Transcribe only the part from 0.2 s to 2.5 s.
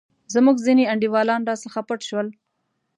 زموږ ځیني انډیوالان راڅخه پټ شول.